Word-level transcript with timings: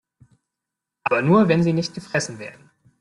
Aber 1.03 1.21
nur, 1.21 1.47
wenn 1.47 1.61
sie 1.61 1.73
nicht 1.73 1.93
gefressen 1.93 2.39
werden. 2.39 2.71